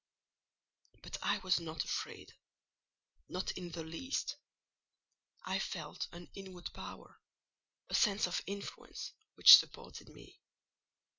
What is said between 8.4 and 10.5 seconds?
influence, which supported me.